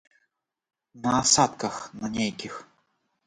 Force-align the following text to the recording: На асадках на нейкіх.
На 1.03 1.11
асадках 1.23 1.75
на 2.01 2.07
нейкіх. 2.17 2.53